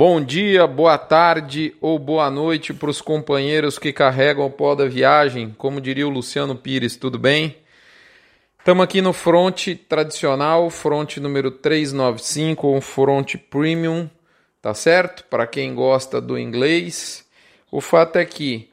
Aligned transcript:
Bom 0.00 0.18
dia, 0.18 0.66
boa 0.66 0.96
tarde 0.96 1.76
ou 1.78 1.98
boa 1.98 2.30
noite 2.30 2.72
para 2.72 2.88
os 2.88 3.02
companheiros 3.02 3.78
que 3.78 3.92
carregam 3.92 4.46
o 4.46 4.50
pó 4.50 4.74
da 4.74 4.86
viagem, 4.86 5.54
como 5.58 5.78
diria 5.78 6.08
o 6.08 6.10
Luciano 6.10 6.56
Pires, 6.56 6.96
tudo 6.96 7.18
bem? 7.18 7.58
Estamos 8.58 8.82
aqui 8.82 9.02
no 9.02 9.12
front 9.12 9.76
tradicional, 9.86 10.70
front 10.70 11.18
número 11.18 11.50
395, 11.50 12.66
um 12.66 12.80
front 12.80 13.34
premium, 13.50 14.08
tá 14.62 14.72
certo? 14.72 15.22
Para 15.24 15.46
quem 15.46 15.74
gosta 15.74 16.18
do 16.18 16.38
inglês. 16.38 17.28
O 17.70 17.82
fato 17.82 18.16
é 18.16 18.24
que 18.24 18.70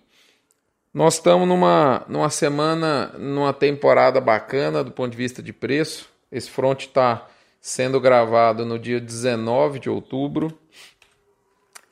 nós 0.94 1.16
estamos 1.16 1.46
numa, 1.46 2.06
numa 2.08 2.30
semana, 2.30 3.08
numa 3.18 3.52
temporada 3.52 4.22
bacana 4.22 4.82
do 4.82 4.92
ponto 4.92 5.12
de 5.12 5.18
vista 5.18 5.44
de 5.44 5.52
preço. 5.52 6.08
Esse 6.32 6.50
front 6.50 6.84
está 6.84 7.28
sendo 7.60 8.00
gravado 8.00 8.66
no 8.66 8.80
dia 8.80 9.02
19 9.02 9.78
de 9.78 9.90
outubro. 9.90 10.58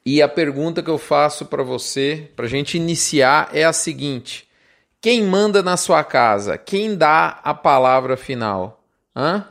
E 0.06 0.22
a 0.22 0.28
pergunta 0.28 0.84
que 0.84 0.90
eu 0.90 1.00
faço 1.00 1.48
para 1.48 1.64
você, 1.64 2.30
para 2.36 2.46
a 2.46 2.50
gente 2.50 2.78
iniciar, 2.78 3.50
é 3.52 3.64
a 3.64 3.74
seguinte: 3.74 4.48
quem 5.02 5.24
manda 5.24 5.64
na 5.64 5.78
sua 5.78 6.04
casa? 6.04 6.58
Quem 6.58 6.96
dá 6.96 7.40
a 7.44 7.54
palavra 7.54 8.16
final? 8.16 8.84
Hã? 9.16 9.48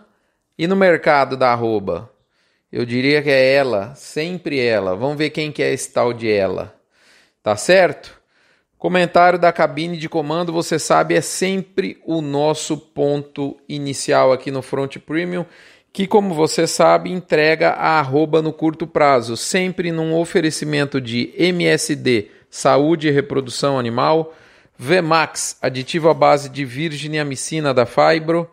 E 0.57 0.69
no 0.69 0.77
mercado 0.77 1.37
da 1.37 1.51
arroba? 1.51 2.09
Eu 2.71 2.85
diria 2.85 3.23
que 3.23 3.31
é 3.31 3.55
ela, 3.55 3.95
sempre 3.97 4.61
ela. 4.61 4.95
Vamos 4.95 5.17
ver 5.17 5.31
quem 5.31 5.51
que 5.51 5.63
é 5.63 5.73
esse 5.73 5.93
tal 5.93 6.13
de 6.13 6.31
ela. 6.31 6.75
Tá 7.43 7.57
certo? 7.57 8.21
Comentário 8.79 9.39
da 9.39 9.53
cabine 9.53 9.97
de 9.97 10.09
comando, 10.09 10.53
você 10.53 10.79
sabe, 10.79 11.15
é 11.15 11.21
sempre 11.21 12.01
o 12.05 12.21
nosso 12.21 12.77
ponto 12.77 13.57
inicial 13.69 14.33
aqui 14.33 14.51
no 14.51 14.61
Front 14.61 14.99
Premium 14.99 15.47
que, 15.95 16.09
como 16.09 16.35
você 16.35 16.67
sabe, 16.67 17.13
entrega 17.13 17.71
a 17.71 18.01
arroba 18.01 18.43
no 18.43 18.53
curto 18.53 18.85
prazo, 18.85 19.37
sempre 19.37 19.93
num 19.93 20.13
oferecimento 20.13 21.01
de 21.01 21.33
MSD, 21.39 22.33
saúde 22.51 23.07
e 23.07 23.13
reprodução 23.13 23.79
animal, 23.79 24.35
Vmax, 24.77 25.57
aditivo 25.63 26.09
à 26.09 26.15
base 26.15 26.49
de 26.49 26.65
virginiamicina 26.65 27.73
da 27.73 27.87
Fibro, 27.87 28.51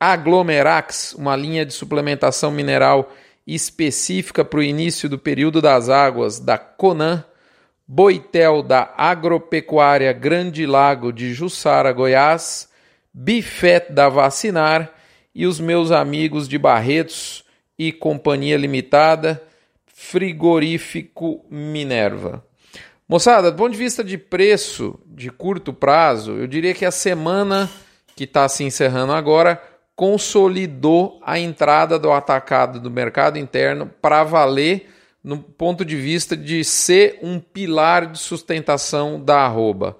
Aglomerax, 0.00 1.12
uma 1.18 1.36
linha 1.36 1.66
de 1.66 1.74
suplementação 1.74 2.50
mineral 2.50 3.12
específica 3.46 4.42
para 4.42 4.60
o 4.60 4.62
início 4.62 5.06
do 5.06 5.18
período 5.18 5.60
das 5.60 5.90
águas 5.90 6.40
da 6.40 6.56
Conan, 6.56 7.22
Boitel 7.86 8.62
da 8.62 8.90
Agropecuária 8.96 10.14
Grande 10.14 10.64
Lago 10.64 11.12
de 11.12 11.34
Jussara, 11.34 11.92
Goiás, 11.92 12.70
Bifet 13.12 13.92
da 13.92 14.08
Vacinar 14.08 14.98
e 15.34 15.46
os 15.46 15.60
meus 15.60 15.90
amigos 15.90 16.48
de 16.48 16.58
Barretos 16.58 17.44
e 17.78 17.92
Companhia 17.92 18.56
Limitada, 18.56 19.42
Frigorífico 19.86 21.44
Minerva. 21.50 22.44
Moçada, 23.08 23.50
do 23.50 23.56
ponto 23.56 23.72
de 23.72 23.78
vista 23.78 24.04
de 24.04 24.16
preço 24.16 24.98
de 25.06 25.30
curto 25.30 25.72
prazo, 25.72 26.32
eu 26.32 26.46
diria 26.46 26.74
que 26.74 26.84
a 26.84 26.90
semana 26.90 27.68
que 28.14 28.24
está 28.24 28.48
se 28.48 28.64
encerrando 28.64 29.12
agora 29.12 29.62
consolidou 29.96 31.20
a 31.22 31.38
entrada 31.38 31.98
do 31.98 32.10
atacado 32.12 32.80
do 32.80 32.90
mercado 32.90 33.38
interno 33.38 33.90
para 34.00 34.24
valer 34.24 34.88
no 35.22 35.38
ponto 35.38 35.84
de 35.84 35.96
vista 35.96 36.36
de 36.36 36.64
ser 36.64 37.18
um 37.22 37.38
pilar 37.38 38.06
de 38.06 38.18
sustentação 38.18 39.22
da 39.22 39.40
arroba. 39.40 39.98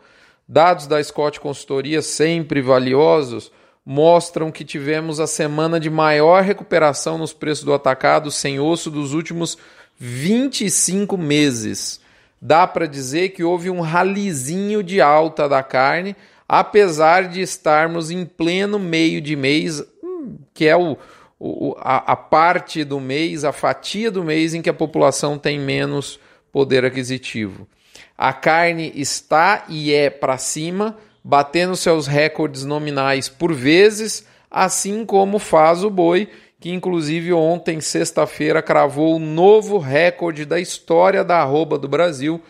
Dados 0.48 0.86
da 0.86 1.02
Scott 1.02 1.38
Consultoria 1.38 2.00
sempre 2.00 2.62
valiosos 2.62 3.52
mostram 3.84 4.50
que 4.50 4.64
tivemos 4.64 5.20
a 5.20 5.26
semana 5.26 5.80
de 5.80 5.90
maior 5.90 6.42
recuperação 6.42 7.18
nos 7.18 7.32
preços 7.32 7.64
do 7.64 7.72
atacado 7.72 8.30
sem 8.30 8.60
osso 8.60 8.90
dos 8.90 9.14
últimos 9.14 9.56
25 9.98 11.16
meses. 11.16 12.00
Dá 12.40 12.66
para 12.66 12.86
dizer 12.86 13.30
que 13.30 13.44
houve 13.44 13.68
um 13.68 13.80
ralizinho 13.80 14.82
de 14.82 15.00
alta 15.00 15.48
da 15.48 15.62
carne, 15.62 16.16
apesar 16.48 17.28
de 17.28 17.42
estarmos 17.42 18.10
em 18.10 18.24
pleno 18.24 18.78
meio 18.78 19.20
de 19.20 19.36
mês, 19.36 19.82
hum, 20.02 20.38
que 20.54 20.66
é 20.66 20.76
o, 20.76 20.96
o 21.38 21.74
a, 21.78 22.12
a 22.12 22.16
parte 22.16 22.82
do 22.82 22.98
mês, 22.98 23.44
a 23.44 23.52
fatia 23.52 24.10
do 24.10 24.24
mês 24.24 24.54
em 24.54 24.62
que 24.62 24.70
a 24.70 24.74
população 24.74 25.38
tem 25.38 25.58
menos 25.58 26.18
poder 26.50 26.84
aquisitivo. 26.84 27.68
A 28.16 28.32
carne 28.32 28.92
está 28.94 29.64
e 29.68 29.92
é 29.92 30.10
para 30.10 30.38
cima, 30.38 30.96
batendo 31.22 31.76
seus 31.76 32.06
recordes 32.06 32.64
nominais 32.64 33.28
por 33.28 33.52
vezes, 33.52 34.26
assim 34.50 35.04
como 35.04 35.38
faz 35.38 35.84
o 35.84 35.90
boi, 35.90 36.30
que 36.58 36.70
inclusive 36.70 37.30
ontem, 37.32 37.80
sexta-feira, 37.80 38.62
cravou 38.62 39.16
o 39.16 39.20
novo 39.20 39.78
recorde 39.78 40.44
da 40.44 40.60
história 40.60 41.24
da 41.24 41.38
arroba 41.38 41.78
do 41.78 41.88
Brasil, 41.88 42.42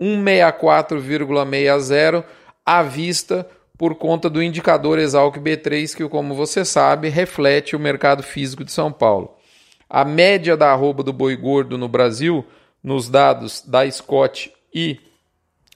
164,60 0.00 2.24
à 2.64 2.82
vista 2.82 3.46
por 3.76 3.94
conta 3.94 4.28
do 4.28 4.42
indicador 4.42 4.98
Exalc 4.98 5.36
B3, 5.36 5.96
que, 5.96 6.08
como 6.08 6.34
você 6.34 6.64
sabe, 6.64 7.08
reflete 7.08 7.76
o 7.76 7.80
mercado 7.80 8.22
físico 8.22 8.64
de 8.64 8.72
São 8.72 8.90
Paulo. 8.90 9.36
A 9.88 10.04
média 10.04 10.56
da 10.56 10.72
arroba 10.72 11.02
do 11.02 11.12
boi 11.12 11.36
gordo 11.36 11.78
no 11.78 11.88
Brasil, 11.88 12.44
nos 12.82 13.08
dados 13.08 13.62
da 13.66 13.88
Scott 13.90 14.52
e 14.74 15.00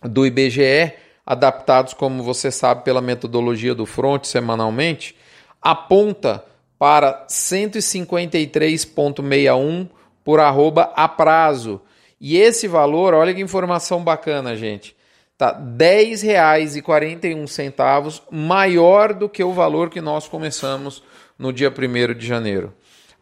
do 0.03 0.27
IBGE, 0.27 0.93
adaptados, 1.25 1.95
como 1.95 2.23
você 2.23 2.51
sabe, 2.51 2.85
pela 2.85 3.01
metodologia 3.01 3.75
do 3.75 3.87
front 3.87 4.25
semanalmente, 4.25 5.17
aponta 5.61 6.45
para 6.79 7.27
153,61 7.29 9.89
por 10.25 10.41
arroba 10.41 10.93
a 10.97 11.07
prazo. 11.09 11.81
E 12.21 12.37
esse 12.37 12.69
valor, 12.69 13.15
olha 13.15 13.33
que 13.35 13.41
informação 13.41 14.03
bacana, 14.03 14.57
gente. 14.57 14.97
Tá 15.39 15.51
R$ 15.51 15.79
10,41 15.79 18.23
maior 18.31 19.13
do 19.13 19.29
que 19.29 19.43
o 19.43 19.53
valor 19.53 19.91
que 19.91 20.01
nós 20.01 20.29
começamos 20.29 21.03
no 21.39 21.53
dia 21.53 21.71
1 21.71 22.15
de 22.15 22.27
janeiro. 22.27 22.73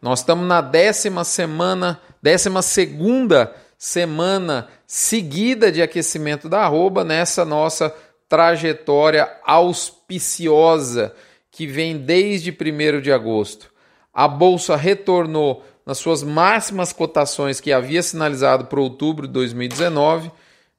Nós 0.01 0.19
estamos 0.19 0.47
na 0.47 0.61
décima 0.61 1.23
semana, 1.23 1.99
décima 2.21 2.61
segunda 2.61 3.55
semana 3.77 4.67
seguida 4.93 5.71
de 5.71 5.81
aquecimento 5.81 6.49
da 6.49 6.63
arroba 6.63 7.05
nessa 7.05 7.45
nossa 7.45 7.95
trajetória 8.27 9.31
auspiciosa 9.45 11.15
que 11.49 11.65
vem 11.65 11.97
desde 11.97 12.51
1 12.51 12.99
de 12.99 13.09
agosto. 13.09 13.71
A 14.13 14.27
bolsa 14.27 14.75
retornou 14.75 15.63
nas 15.85 15.97
suas 15.97 16.23
máximas 16.23 16.91
cotações 16.91 17.61
que 17.61 17.71
havia 17.71 18.03
sinalizado 18.03 18.65
para 18.65 18.81
outubro 18.81 19.27
de 19.27 19.33
2019, 19.33 20.29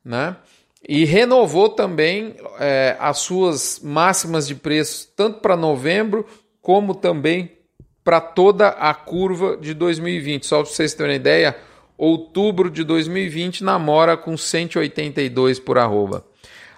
né? 0.05 0.37
E 0.87 1.07
renovou 1.07 1.71
também 1.71 2.37
é, 2.61 2.95
as 3.01 3.17
suas 3.17 3.81
máximas 3.83 4.47
de 4.47 4.55
preço 4.55 5.09
tanto 5.17 5.41
para 5.41 5.57
novembro 5.57 6.27
como 6.61 6.95
também 6.95 7.51
para 8.05 8.21
toda 8.21 8.69
a 8.69 8.93
curva 8.93 9.57
de 9.57 9.73
2020. 9.73 10.45
Só 10.45 10.63
para 10.63 10.71
vocês 10.71 10.93
terem 10.93 11.13
uma 11.13 11.17
ideia, 11.17 11.57
outubro 12.05 12.69
de 12.69 12.83
2020 12.83 13.63
namora 13.63 14.17
com 14.17 14.37
182 14.37 15.61
por 15.61 15.79
arroba. 15.79 16.25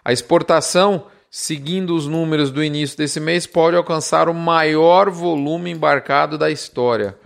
A 0.05 0.13
exportação, 0.13 1.07
seguindo 1.31 1.97
os 1.97 2.07
números 2.07 2.51
do 2.51 2.63
início 2.63 2.99
desse 2.99 3.19
mês, 3.19 3.47
pode 3.47 3.75
alcançar 3.75 4.29
o 4.29 4.35
maior 4.35 5.09
volume 5.09 5.71
embarcado 5.71 6.37
da 6.37 6.51
história. 6.51 7.17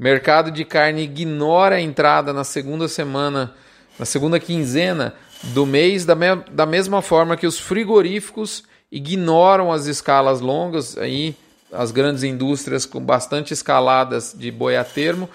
O 0.00 0.02
mercado 0.02 0.50
de 0.50 0.64
carne 0.64 1.02
ignora 1.02 1.74
a 1.74 1.80
entrada 1.80 2.32
na 2.32 2.42
segunda 2.42 2.88
semana, 2.88 3.54
na 3.98 4.06
segunda 4.06 4.40
quinzena 4.40 5.14
do 5.42 5.66
mês, 5.66 6.06
da, 6.06 6.14
me 6.14 6.34
da 6.50 6.64
mesma 6.64 7.02
forma 7.02 7.36
que 7.36 7.46
os 7.46 7.58
frigoríficos 7.58 8.64
ignoram 8.90 9.70
as 9.70 9.84
escalas 9.84 10.40
longas, 10.40 10.96
aí 10.96 11.36
as 11.70 11.90
grandes 11.90 12.22
indústrias 12.22 12.86
com 12.86 13.00
bastante 13.00 13.52
escaladas 13.52 14.34
de 14.34 14.50
boi 14.50 14.74
a 14.74 14.84
termo 14.84 15.28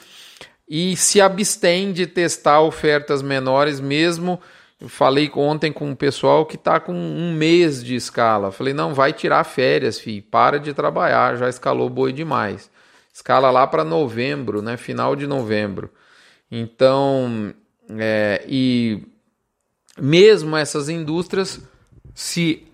e 0.67 0.95
se 0.97 1.21
abstém 1.21 1.93
de 1.93 2.05
testar 2.05 2.61
ofertas 2.61 3.21
menores, 3.21 3.79
mesmo. 3.79 4.39
Eu 4.79 4.89
falei 4.89 5.31
ontem 5.33 5.71
com 5.71 5.91
o 5.91 5.95
pessoal 5.95 6.45
que 6.45 6.55
está 6.55 6.79
com 6.79 6.93
um 6.93 7.33
mês 7.33 7.83
de 7.83 7.95
escala. 7.95 8.51
Falei, 8.51 8.73
não, 8.73 8.93
vai 8.93 9.13
tirar 9.13 9.43
férias, 9.43 9.99
filho. 9.99 10.23
Para 10.23 10.59
de 10.59 10.73
trabalhar, 10.73 11.37
já 11.37 11.49
escalou 11.49 11.89
boi 11.89 12.11
demais. 12.11 12.69
Escala 13.11 13.49
lá 13.49 13.65
para 13.65 13.83
novembro, 13.83 14.61
né? 14.61 14.77
Final 14.77 15.15
de 15.15 15.25
novembro. 15.25 15.89
Então, 16.51 17.53
é, 17.97 18.43
e 18.47 19.01
mesmo 19.99 20.55
essas 20.55 20.89
indústrias 20.89 21.59
se 22.13 22.67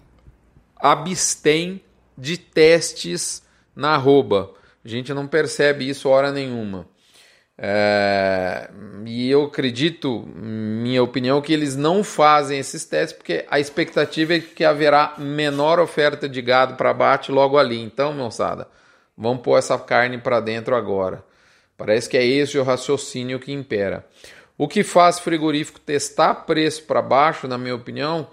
abstêm 0.75 1.81
de 2.17 2.37
testes 2.37 3.41
na 3.75 3.95
arroba. 3.95 4.51
A 4.83 4.87
gente 4.87 5.13
não 5.13 5.27
percebe 5.27 5.87
isso 5.87 6.09
hora 6.09 6.31
nenhuma. 6.31 6.85
É, 7.57 8.69
e 9.05 9.29
eu 9.29 9.43
acredito, 9.43 10.27
minha 10.35 11.03
opinião, 11.03 11.41
que 11.41 11.53
eles 11.53 11.75
não 11.75 12.03
fazem 12.03 12.59
esses 12.59 12.83
testes 12.85 13.15
porque 13.15 13.45
a 13.49 13.59
expectativa 13.59 14.33
é 14.33 14.39
que 14.39 14.65
haverá 14.65 15.13
menor 15.17 15.79
oferta 15.79 16.27
de 16.27 16.41
gado 16.41 16.75
para 16.75 16.89
abate 16.89 17.31
logo 17.31 17.57
ali. 17.57 17.79
Então, 17.79 18.13
moçada, 18.13 18.67
vamos 19.17 19.43
pôr 19.43 19.57
essa 19.57 19.77
carne 19.77 20.17
para 20.17 20.39
dentro 20.39 20.75
agora. 20.75 21.23
Parece 21.77 22.09
que 22.09 22.17
é 22.17 22.25
esse 22.25 22.57
o 22.57 22.63
raciocínio 22.63 23.39
que 23.39 23.51
impera. 23.51 24.05
O 24.57 24.67
que 24.67 24.83
faz 24.83 25.19
frigorífico 25.19 25.79
testar 25.79 26.35
preço 26.35 26.83
para 26.83 27.01
baixo, 27.01 27.47
na 27.47 27.57
minha 27.57 27.75
opinião, 27.75 28.27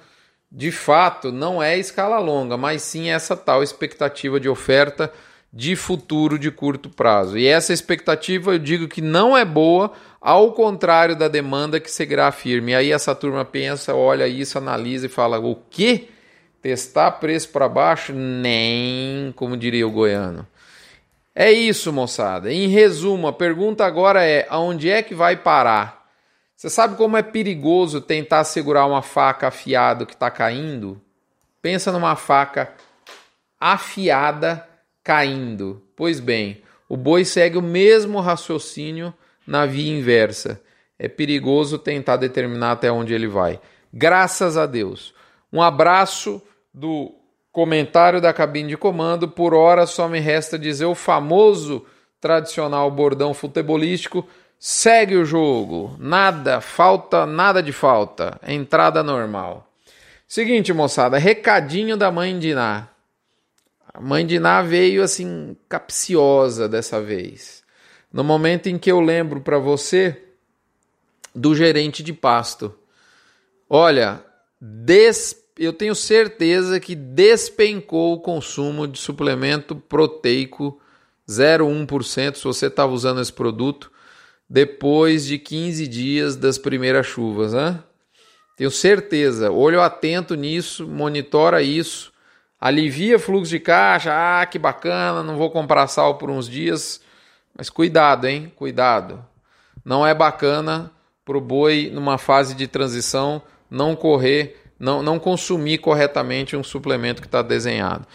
de 0.53 0.71
fato 0.71 1.33
não 1.33 1.63
é 1.63 1.79
escala 1.79 2.19
longa, 2.19 2.57
mas 2.57 2.83
sim 2.83 3.11
essa 3.11 3.37
tal 3.37 3.63
expectativa 3.63 4.39
de 4.39 4.49
oferta 4.49 5.13
de 5.53 5.75
futuro 5.75 6.39
de 6.39 6.51
curto 6.51 6.89
prazo. 6.89 7.37
E 7.37 7.47
essa 7.47 7.73
expectativa 7.73 8.53
eu 8.53 8.59
digo 8.59 8.87
que 8.87 9.01
não 9.01 9.37
é 9.37 9.45
boa, 9.45 9.93
ao 10.21 10.53
contrário 10.53 11.17
da 11.17 11.29
demanda 11.29 11.81
que 11.81 11.91
seguirá 11.91 12.31
firme. 12.31 12.73
E 12.73 12.75
aí 12.75 12.93
essa 12.93 13.15
turma 13.15 13.45
pensa, 13.45 13.95
olha 13.95 14.29
isso, 14.29 14.59
analisa 14.59 15.07
e 15.07 15.09
fala: 15.09 15.39
o 15.39 15.57
quê? 15.69 16.09
Testar 16.63 17.13
preço 17.13 17.49
para 17.49 17.69
baixo? 17.69 18.13
Nem, 18.13 19.33
como 19.35 19.57
diria 19.57 19.87
o 19.87 19.91
goiano. 19.91 20.47
É 21.35 21.51
isso, 21.51 21.93
moçada. 21.93 22.53
Em 22.53 22.69
resumo, 22.69 23.27
a 23.27 23.33
pergunta 23.33 23.85
agora 23.85 24.25
é: 24.25 24.47
aonde 24.49 24.91
é 24.91 25.03
que 25.03 25.15
vai 25.15 25.37
parar? 25.37 26.01
Você 26.55 26.69
sabe 26.69 26.97
como 26.97 27.17
é 27.17 27.23
perigoso 27.23 28.03
tentar 28.03 28.45
segurar 28.45 28.85
uma 28.85 29.01
faca 29.01 29.49
afiada 29.49 30.05
que 30.05 30.13
está 30.13 30.31
caindo? 30.31 31.01
Pensa 31.63 31.91
numa 31.91 32.15
faca 32.17 32.75
afiada 33.59 34.69
caindo. 35.03 35.83
Pois 35.97 36.21
bem, 36.21 36.63
o 36.89 36.97
boi 36.97 37.25
segue 37.25 37.57
o 37.57 37.63
mesmo 37.63 38.21
raciocínio 38.21 39.15
na 39.47 39.67
via 39.67 39.97
inversa. 39.97 40.61
É 40.99 41.09
perigoso 41.09 41.79
tentar 41.79 42.17
determinar 42.17 42.73
até 42.73 42.93
onde 42.93 43.15
ele 43.15 43.27
vai. 43.27 43.59
Graças 43.93 44.57
a 44.57 44.67
Deus. 44.67 45.15
Um 45.53 45.63
abraço 45.63 46.43
do 46.73 47.15
comentário 47.51 48.21
da 48.21 48.33
cabine 48.33 48.69
de 48.69 48.77
comando. 48.77 49.27
Por 49.27 49.55
hora 49.55 49.87
só 49.87 50.09
me 50.09 50.21
resta 50.21 50.59
dizer 50.59 50.85
o 50.85 50.95
famoso 50.95 51.85
tradicional 52.21 52.91
bordão 52.91 53.33
futebolístico. 53.33 54.27
Segue 54.59 55.17
o 55.17 55.25
jogo. 55.25 55.97
Nada, 55.99 56.61
falta, 56.61 57.25
nada 57.25 57.63
de 57.63 57.73
falta. 57.73 58.39
Entrada 58.47 59.03
normal. 59.03 59.67
Seguinte, 60.29 60.73
moçada, 60.73 61.17
recadinho 61.17 61.97
da 61.97 62.11
mãe 62.11 62.39
de 62.39 62.55
Ná. 62.55 62.90
A 63.93 64.01
mãe 64.01 64.27
de 64.27 64.39
Ná 64.39 64.63
veio 64.63 65.03
assim 65.03 65.57
capciosa 65.69 66.69
dessa 66.69 67.01
vez. 67.01 67.63
No 68.13 68.23
momento 68.23 68.69
em 68.69 68.79
que 68.79 68.91
eu 68.91 69.01
lembro 69.01 69.41
para 69.41 69.59
você 69.59 70.23
do 71.35 71.55
gerente 71.55 72.03
de 72.03 72.13
pasto. 72.13 72.75
Olha, 73.69 74.25
des 74.61 75.37
eu 75.59 75.73
tenho 75.75 75.95
certeza 75.95 76.81
que 76.81 76.95
despencou 76.95 78.15
o 78.15 78.21
consumo 78.21 78.89
de 78.89 78.99
suplemento 78.99 79.77
proteico 79.77 80.81
0,1% 81.29 82.37
se 82.37 82.45
você 82.45 82.67
estava 82.67 82.93
usando 82.93 83.21
esse 83.21 83.33
produto 83.33 83.93
depois 84.49 85.27
de 85.27 85.39
15 85.39 85.87
dias 85.87 86.35
das 86.35 86.57
primeiras 86.57 87.07
chuvas. 87.07 87.53
Né? 87.53 87.79
Tenho 88.57 88.71
certeza. 88.71 89.51
Olho 89.51 89.81
atento 89.81 90.35
nisso, 90.35 90.89
monitora 90.89 91.63
isso, 91.63 92.11
alivia 92.61 93.19
fluxo 93.19 93.51
de 93.51 93.61
caixa. 93.61 94.13
Ah, 94.13 94.45
que 94.47 94.59
bacana, 94.59 95.23
não 95.23 95.37
vou 95.37 95.51
comprar 95.51 95.87
sal 95.87 96.17
por 96.17 96.31
uns 96.31 96.49
dias. 96.49 97.01
Mas 97.57 97.71
cuidado, 97.71 98.27
hein? 98.27 98.53
Cuidado. 98.55 99.25
Não 99.85 100.07
é 100.07 100.15
bacana 100.15 100.91
para 101.25 101.39
o 101.39 101.41
boi, 101.41 101.91
numa 101.93 102.19
fase 102.19 102.55
de 102.55 102.67
transição, 102.67 103.41
não 103.71 103.97
correr 103.97 104.61
não, 104.81 105.03
não 105.03 105.19
consumir 105.19 105.77
corretamente 105.77 106.57
um 106.57 106.65
suplemento 106.65 107.21
que 107.21 107.29
está 107.29 107.43
desenhado. 107.43 108.07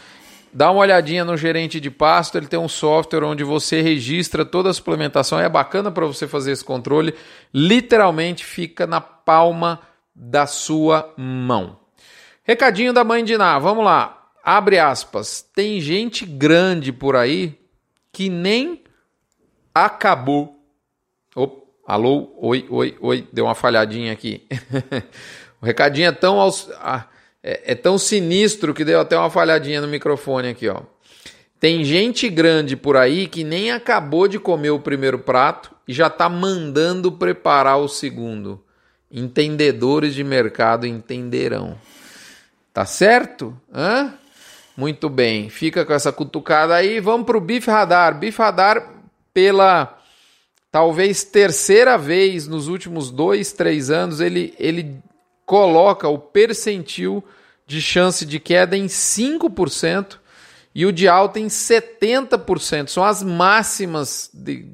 Dá 0.51 0.71
uma 0.71 0.81
olhadinha 0.81 1.24
no 1.24 1.38
gerente 1.38 1.80
de 1.80 1.91
pasto, 1.91 2.38
ele 2.38 2.48
tem 2.48 2.57
um 2.57 2.68
software 2.68 3.24
onde 3.24 3.44
você 3.44 3.81
registra 3.81 4.44
toda 4.44 4.69
a 4.69 4.74
suplementação. 4.74 5.39
É 5.39 5.48
bacana 5.48 5.91
para 5.91 6.06
você 6.06 6.27
fazer 6.27 6.53
esse 6.53 6.63
controle. 6.63 7.13
Literalmente 7.53 8.44
fica 8.44 8.88
na 8.88 9.00
palma 9.00 9.81
da 10.15 10.48
sua 10.48 11.13
mão. 11.18 11.77
Recadinho 12.44 12.94
da 12.94 13.03
mãe 13.03 13.24
de 13.24 13.38
Ná, 13.38 13.59
vamos 13.59 13.83
lá. 13.83 14.25
Abre 14.45 14.77
aspas. 14.77 15.42
Tem 15.42 15.81
gente 15.81 16.24
grande 16.24 16.94
por 16.94 17.15
aí 17.15 17.59
que 18.13 18.30
nem 18.30 18.83
acabou. 19.74 20.63
Opa, 21.36 21.63
alô, 21.88 22.31
oi, 22.38 22.68
oi, 22.69 22.95
oi, 23.01 23.27
deu 23.33 23.45
uma 23.45 23.56
falhadinha 23.56 24.13
aqui. 24.13 24.45
O 25.62 25.65
recadinho 25.65 26.09
é 26.09 26.12
tão, 26.12 26.38
ah, 26.80 27.07
é, 27.42 27.71
é 27.71 27.75
tão 27.75 27.97
sinistro 27.97 28.71
que 28.71 28.86
deu 28.86 29.00
até 29.00 29.18
uma 29.18 29.31
falhadinha 29.31 29.81
no 29.81 29.88
microfone 29.88 30.50
aqui, 30.50 30.68
ó. 30.68 30.81
Tem 31.59 31.83
gente 31.83 32.30
grande 32.30 32.75
por 32.75 32.95
aí 32.95 33.25
que 33.25 33.44
nem 33.44 33.71
acabou 33.71 34.27
de 34.27 34.38
comer 34.38 34.69
o 34.69 34.80
primeiro 34.80 35.18
prato 35.18 35.71
e 35.88 35.94
já 35.94 36.06
está 36.06 36.30
mandando 36.30 37.12
preparar 37.12 37.80
o 37.80 37.88
segundo. 37.88 38.63
Entendedores 39.09 40.13
de 40.13 40.24
mercado 40.24 40.86
entenderão. 40.86 41.80
Tá 42.71 42.86
certo? 42.86 43.59
Hã? 43.74 44.13
Muito 44.75 45.10
bem. 45.10 45.50
Fica 45.50 45.86
com 45.86 45.94
essa 45.94 46.12
cutucada 46.12 46.75
aí. 46.75 47.00
Vamos 47.00 47.25
para 47.25 47.38
o 47.38 47.42
Bife 47.42 47.69
Radar. 47.69 48.18
Bife 48.18 48.38
Radar, 48.39 48.92
pela 49.33 49.98
talvez 50.72 51.24
terceira 51.24 51.98
vez 51.98 52.48
nos 52.48 52.68
últimos 52.68 53.10
dois, 53.10 53.54
três 53.54 53.89
anos, 53.89 54.19
ele, 54.19 54.54
ele 54.60 54.98
coloca 55.45 56.10
o 56.10 56.19
percentil 56.19 57.24
de 57.66 57.81
chance 57.81 58.25
de 58.25 58.39
queda 58.39 58.75
em 58.75 58.88
5% 58.88 60.18
e 60.74 60.86
o 60.86 60.92
de 60.92 61.07
alta 61.07 61.39
em 61.39 61.48
70%. 61.48 62.89
São 62.89 63.06
as 63.06 63.24
máximas. 63.24 64.30
De... 64.33 64.66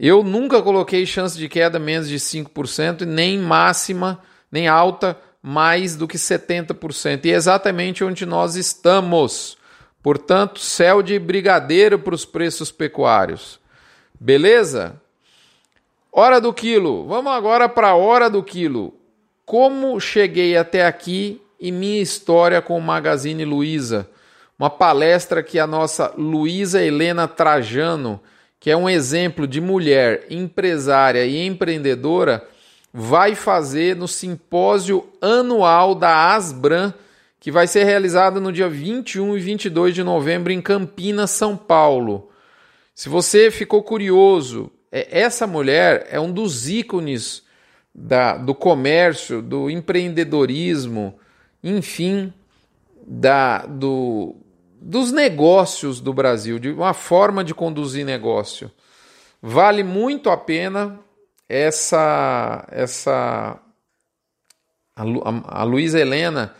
Eu 0.00 0.24
nunca 0.24 0.62
coloquei 0.62 1.04
chance 1.04 1.36
de 1.36 1.48
queda 1.48 1.78
menos 1.78 2.08
de 2.08 2.16
5%, 2.16 3.02
nem 3.02 3.38
máxima, 3.38 4.22
nem 4.50 4.66
alta 4.66 5.18
mais 5.46 5.94
do 5.94 6.08
que 6.08 6.16
70%. 6.16 7.24
E 7.24 7.30
é 7.30 7.34
exatamente 7.34 8.02
onde 8.02 8.26
nós 8.26 8.56
estamos. 8.56 9.56
Portanto, 10.02 10.58
céu 10.58 11.02
de 11.02 11.18
brigadeiro 11.18 11.98
para 11.98 12.14
os 12.14 12.24
preços 12.24 12.72
pecuários. 12.72 13.60
Beleza? 14.18 15.00
Hora 16.10 16.40
do 16.40 16.52
quilo. 16.52 17.06
Vamos 17.06 17.32
agora 17.32 17.68
para 17.68 17.88
a 17.88 17.94
hora 17.94 18.28
do 18.28 18.42
quilo 18.42 18.94
como 19.46 20.00
cheguei 20.00 20.56
até 20.56 20.84
aqui 20.84 21.40
e 21.60 21.70
minha 21.70 22.02
história 22.02 22.60
com 22.60 22.76
o 22.76 22.82
Magazine 22.82 23.44
Luiza. 23.44 24.10
Uma 24.58 24.68
palestra 24.68 25.40
que 25.40 25.60
a 25.60 25.68
nossa 25.68 26.12
Luísa 26.18 26.82
Helena 26.82 27.28
Trajano, 27.28 28.20
que 28.58 28.72
é 28.72 28.76
um 28.76 28.88
exemplo 28.88 29.46
de 29.46 29.60
mulher 29.60 30.26
empresária 30.28 31.24
e 31.24 31.46
empreendedora, 31.46 32.44
vai 32.98 33.34
fazer 33.34 33.94
no 33.94 34.08
simpósio 34.08 35.06
anual 35.20 35.94
da 35.94 36.34
Asbran, 36.34 36.94
que 37.38 37.50
vai 37.50 37.66
ser 37.66 37.84
realizado 37.84 38.40
no 38.40 38.50
dia 38.50 38.70
21 38.70 39.36
e 39.36 39.40
22 39.40 39.94
de 39.94 40.02
novembro 40.02 40.50
em 40.50 40.62
Campinas, 40.62 41.30
São 41.30 41.58
Paulo. 41.58 42.30
Se 42.94 43.10
você 43.10 43.50
ficou 43.50 43.82
curioso, 43.82 44.72
é, 44.90 45.06
essa 45.10 45.46
mulher 45.46 46.06
é 46.10 46.18
um 46.18 46.32
dos 46.32 46.70
ícones 46.70 47.42
da, 47.94 48.38
do 48.38 48.54
comércio, 48.54 49.42
do 49.42 49.68
empreendedorismo, 49.68 51.18
enfim, 51.62 52.32
da, 53.06 53.66
do, 53.66 54.36
dos 54.80 55.12
negócios 55.12 56.00
do 56.00 56.14
Brasil, 56.14 56.58
de 56.58 56.70
uma 56.70 56.94
forma 56.94 57.44
de 57.44 57.54
conduzir 57.54 58.06
negócio. 58.06 58.70
Vale 59.42 59.82
muito 59.82 60.30
a 60.30 60.36
pena 60.38 60.98
essa 61.48 62.66
essa 62.70 63.60
a, 64.96 65.02
a, 65.02 65.60
a 65.60 65.64
Luísa 65.64 66.00
Helena, 66.00 66.54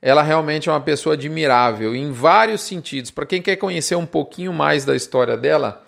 ela 0.00 0.22
realmente 0.22 0.68
é 0.68 0.72
uma 0.72 0.80
pessoa 0.80 1.14
admirável 1.14 1.94
em 1.94 2.12
vários 2.12 2.62
sentidos. 2.62 3.10
Para 3.10 3.26
quem 3.26 3.42
quer 3.42 3.56
conhecer 3.56 3.96
um 3.96 4.06
pouquinho 4.06 4.52
mais 4.52 4.84
da 4.84 4.96
história 4.96 5.36
dela, 5.36 5.84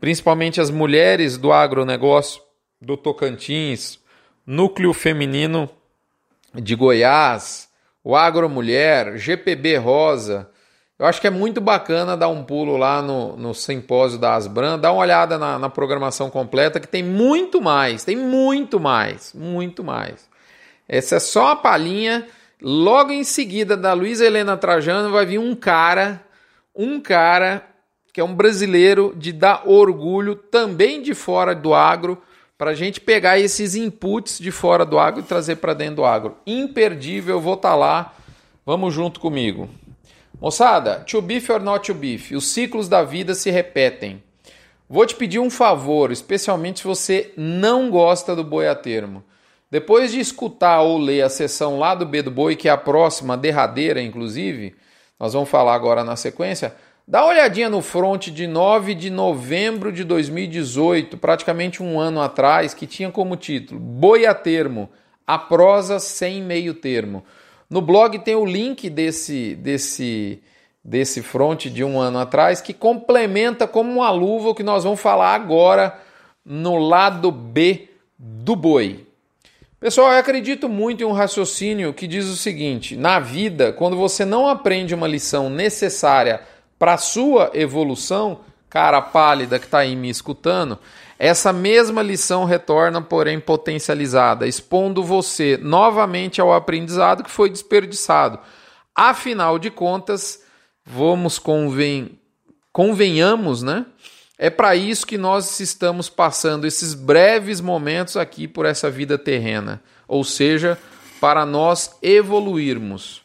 principalmente 0.00 0.60
as 0.60 0.70
mulheres 0.70 1.36
do 1.36 1.52
agronegócio 1.52 2.42
do 2.80 2.96
Tocantins, 2.96 3.98
Núcleo 4.46 4.92
Feminino 4.92 5.68
de 6.54 6.74
Goiás, 6.74 7.68
o 8.02 8.16
Agromulher, 8.16 9.18
GPB 9.18 9.76
Rosa. 9.76 10.48
Eu 10.98 11.06
acho 11.06 11.20
que 11.20 11.28
é 11.28 11.30
muito 11.30 11.60
bacana 11.60 12.16
dar 12.16 12.28
um 12.28 12.42
pulo 12.42 12.76
lá 12.76 13.00
no, 13.00 13.36
no 13.36 13.54
simpósio 13.54 14.18
da 14.18 14.34
Asbran, 14.34 14.76
dar 14.76 14.92
uma 14.92 15.02
olhada 15.02 15.38
na, 15.38 15.56
na 15.56 15.70
programação 15.70 16.28
completa, 16.28 16.80
que 16.80 16.88
tem 16.88 17.04
muito 17.04 17.62
mais, 17.62 18.02
tem 18.02 18.16
muito 18.16 18.80
mais, 18.80 19.32
muito 19.32 19.84
mais. 19.84 20.28
Essa 20.88 21.16
é 21.16 21.20
só 21.20 21.52
a 21.52 21.56
palhinha. 21.56 22.26
Logo 22.60 23.12
em 23.12 23.22
seguida 23.22 23.76
da 23.76 23.92
Luísa 23.92 24.26
Helena 24.26 24.56
Trajano 24.56 25.12
vai 25.12 25.24
vir 25.24 25.38
um 25.38 25.54
cara, 25.54 26.20
um 26.74 27.00
cara 27.00 27.64
que 28.12 28.20
é 28.20 28.24
um 28.24 28.34
brasileiro 28.34 29.14
de 29.16 29.32
dar 29.32 29.62
orgulho 29.68 30.34
também 30.34 31.00
de 31.00 31.14
fora 31.14 31.54
do 31.54 31.72
agro, 31.72 32.20
para 32.56 32.72
a 32.72 32.74
gente 32.74 33.00
pegar 33.00 33.38
esses 33.38 33.76
inputs 33.76 34.40
de 34.40 34.50
fora 34.50 34.84
do 34.84 34.98
agro 34.98 35.20
e 35.20 35.22
trazer 35.22 35.56
para 35.56 35.74
dentro 35.74 35.96
do 35.96 36.04
agro. 36.04 36.36
Imperdível, 36.44 37.40
vou 37.40 37.54
estar 37.54 37.70
tá 37.70 37.76
lá. 37.76 38.14
Vamos 38.66 38.92
junto 38.92 39.20
comigo. 39.20 39.68
Moçada, 40.40 41.04
to 41.04 41.20
beef 41.20 41.50
or 41.50 41.60
not 41.60 41.84
to 41.84 41.92
beef, 41.92 42.30
os 42.30 42.46
ciclos 42.46 42.88
da 42.88 43.02
vida 43.02 43.34
se 43.34 43.50
repetem. 43.50 44.22
Vou 44.88 45.04
te 45.04 45.16
pedir 45.16 45.40
um 45.40 45.50
favor, 45.50 46.12
especialmente 46.12 46.78
se 46.78 46.86
você 46.86 47.32
não 47.36 47.90
gosta 47.90 48.36
do 48.36 48.44
boi 48.44 48.68
a 48.68 48.74
termo. 48.74 49.24
Depois 49.68 50.12
de 50.12 50.20
escutar 50.20 50.80
ou 50.80 50.96
ler 50.96 51.22
a 51.22 51.28
sessão 51.28 51.78
lá 51.78 51.92
do 51.94 52.06
B 52.06 52.22
do 52.22 52.30
Boi, 52.30 52.56
que 52.56 52.68
é 52.68 52.70
a 52.70 52.76
próxima, 52.76 53.36
derradeira, 53.36 54.00
inclusive, 54.00 54.74
nós 55.20 55.34
vamos 55.34 55.50
falar 55.50 55.74
agora 55.74 56.02
na 56.02 56.16
sequência, 56.16 56.74
dá 57.06 57.22
uma 57.22 57.32
olhadinha 57.32 57.68
no 57.68 57.82
front 57.82 58.28
de 58.28 58.46
9 58.46 58.94
de 58.94 59.10
novembro 59.10 59.92
de 59.92 60.04
2018, 60.04 61.18
praticamente 61.18 61.82
um 61.82 62.00
ano 62.00 62.22
atrás, 62.22 62.72
que 62.72 62.86
tinha 62.86 63.10
como 63.10 63.36
título 63.36 63.78
Boi 63.78 64.24
a 64.24 64.34
termo, 64.34 64.88
a 65.26 65.36
prosa 65.36 65.98
sem 65.98 66.42
meio 66.42 66.72
termo. 66.72 67.24
No 67.70 67.82
blog 67.82 68.18
tem 68.20 68.34
o 68.34 68.46
link 68.46 68.88
desse, 68.88 69.54
desse, 69.56 70.42
desse 70.82 71.22
front 71.22 71.66
de 71.66 71.84
um 71.84 72.00
ano 72.00 72.18
atrás, 72.18 72.60
que 72.62 72.72
complementa 72.72 73.66
como 73.66 73.92
uma 73.92 74.10
luva 74.10 74.50
o 74.50 74.54
que 74.54 74.62
nós 74.62 74.84
vamos 74.84 75.00
falar 75.00 75.34
agora 75.34 76.00
no 76.42 76.76
lado 76.76 77.30
B 77.30 77.90
do 78.18 78.56
boi. 78.56 79.06
Pessoal, 79.78 80.12
eu 80.12 80.18
acredito 80.18 80.68
muito 80.68 81.02
em 81.02 81.06
um 81.06 81.12
raciocínio 81.12 81.92
que 81.92 82.06
diz 82.06 82.24
o 82.24 82.36
seguinte: 82.36 82.96
na 82.96 83.20
vida, 83.20 83.72
quando 83.72 83.96
você 83.96 84.24
não 84.24 84.48
aprende 84.48 84.94
uma 84.94 85.06
lição 85.06 85.50
necessária 85.50 86.40
para 86.78 86.94
a 86.94 86.98
sua 86.98 87.50
evolução, 87.52 88.40
cara 88.70 89.00
pálida 89.02 89.58
que 89.58 89.66
está 89.66 89.80
aí 89.80 89.94
me 89.94 90.08
escutando, 90.08 90.78
essa 91.18 91.52
mesma 91.52 92.00
lição 92.00 92.44
retorna, 92.44 93.02
porém 93.02 93.40
potencializada, 93.40 94.46
expondo 94.46 95.02
você 95.02 95.58
novamente 95.60 96.40
ao 96.40 96.52
aprendizado 96.54 97.24
que 97.24 97.30
foi 97.30 97.50
desperdiçado. 97.50 98.38
Afinal 98.94 99.58
de 99.58 99.70
contas, 99.70 100.42
vamos 100.86 101.38
conven... 101.38 102.18
convenhamos, 102.72 103.62
né? 103.62 103.84
É 104.38 104.48
para 104.48 104.76
isso 104.76 105.04
que 105.04 105.18
nós 105.18 105.58
estamos 105.58 106.08
passando 106.08 106.64
esses 106.64 106.94
breves 106.94 107.60
momentos 107.60 108.16
aqui 108.16 108.46
por 108.46 108.64
essa 108.64 108.88
vida 108.88 109.18
terrena, 109.18 109.82
ou 110.06 110.22
seja, 110.22 110.78
para 111.20 111.44
nós 111.44 111.98
evoluirmos. 112.00 113.22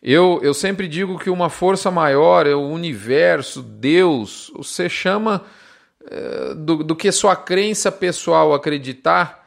Eu, 0.00 0.38
eu 0.42 0.54
sempre 0.54 0.86
digo 0.86 1.18
que 1.18 1.30
uma 1.30 1.50
força 1.50 1.90
maior 1.90 2.46
é 2.46 2.54
o 2.54 2.68
universo, 2.68 3.60
Deus, 3.60 4.52
você 4.54 4.88
chama 4.88 5.42
do, 6.54 6.82
do, 6.82 6.96
que 6.96 7.10
sua 7.12 7.36
crença 7.36 7.90
pessoal 7.90 8.52
acreditar, 8.52 9.46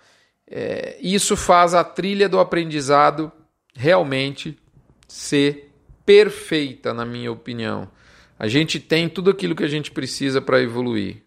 é, 0.49 0.97
isso 1.01 1.35
faz 1.35 1.73
a 1.73 1.83
trilha 1.83 2.29
do 2.29 2.39
aprendizado 2.39 3.31
realmente 3.75 4.57
ser 5.07 5.71
perfeita, 6.05 6.93
na 6.93 7.05
minha 7.05 7.31
opinião. 7.31 7.89
A 8.37 8.47
gente 8.47 8.79
tem 8.79 9.07
tudo 9.09 9.31
aquilo 9.31 9.55
que 9.55 9.63
a 9.63 9.67
gente 9.67 9.91
precisa 9.91 10.41
para 10.41 10.61
evoluir. 10.61 11.23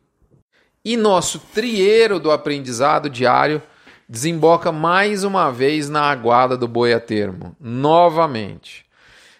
E 0.85 0.97
nosso 0.97 1.41
trieiro 1.53 2.21
do 2.21 2.31
aprendizado 2.31 3.11
diário 3.11 3.63
desemboca 4.09 4.73
mais 4.73 5.25
uma 5.25 5.51
vez 5.51 5.89
na 5.89 6.03
aguada 6.03 6.57
do 6.57 6.67
boi 6.67 6.95
a 6.95 7.01
termo, 7.01 7.55
novamente. 7.61 8.87